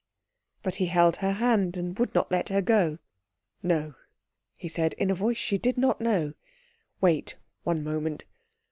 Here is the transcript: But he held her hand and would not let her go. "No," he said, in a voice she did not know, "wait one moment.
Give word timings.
But 0.63 0.77
he 0.77 0.87
held 0.87 1.17
her 1.17 1.33
hand 1.33 1.77
and 1.77 1.95
would 1.99 2.15
not 2.15 2.31
let 2.31 2.49
her 2.49 2.59
go. 2.59 2.97
"No," 3.61 3.93
he 4.55 4.67
said, 4.67 4.93
in 4.93 5.11
a 5.11 5.13
voice 5.13 5.37
she 5.37 5.59
did 5.59 5.77
not 5.77 6.01
know, 6.01 6.33
"wait 7.01 7.37
one 7.61 7.83
moment. 7.83 8.25